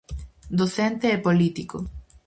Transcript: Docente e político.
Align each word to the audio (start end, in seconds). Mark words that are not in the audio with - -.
Docente 0.59 1.05
e 1.15 1.19
político. 1.27 1.77